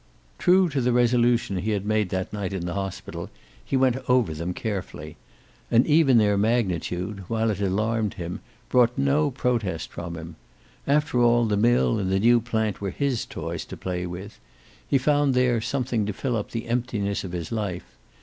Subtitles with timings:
[0.39, 3.29] True to the resolution he had made that night in the hospital,
[3.63, 5.15] he went over them carefully.
[5.69, 10.37] And even their magnitude, while it alarmed him, brought no protest from him.
[10.87, 14.39] After all the mill and the new plant were his toys to play with.
[14.87, 17.95] He found there something to fill up the emptiness of his life.